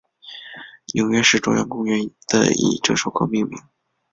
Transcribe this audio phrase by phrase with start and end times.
[0.95, 3.55] 纽约市中央公园的以这首歌命名。